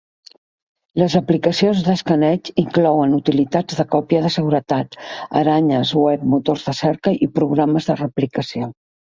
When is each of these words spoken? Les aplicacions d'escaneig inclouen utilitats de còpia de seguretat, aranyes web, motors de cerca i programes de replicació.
Les 1.01 1.15
aplicacions 1.17 1.83
d'escaneig 1.87 2.49
inclouen 2.63 3.13
utilitats 3.17 3.77
de 3.83 3.85
còpia 3.93 4.23
de 4.25 4.33
seguretat, 4.37 4.99
aranyes 5.43 5.93
web, 6.07 6.25
motors 6.33 6.67
de 6.73 6.77
cerca 6.81 7.15
i 7.27 7.31
programes 7.39 7.93
de 7.93 8.01
replicació. 8.03 8.73